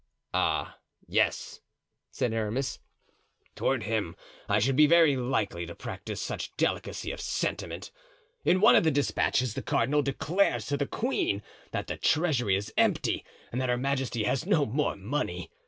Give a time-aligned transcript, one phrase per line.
[0.33, 1.61] "Ah, yes!"
[2.09, 2.79] said Aramis,
[3.55, 4.15] "toward him
[4.49, 7.91] I should be very likely to practice such delicacy of sentiment!
[8.43, 12.73] In one of the despatches the cardinal declares to the queen that the treasury is
[12.77, 15.51] empty and that her majesty has no more money.